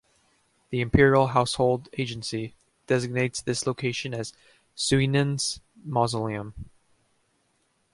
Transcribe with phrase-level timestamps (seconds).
[0.71, 2.55] The Imperial Household Agency
[2.87, 4.33] designates this location as
[4.75, 6.55] Suinin's mausoleum.